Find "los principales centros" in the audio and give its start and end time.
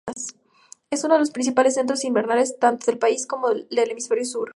1.19-2.03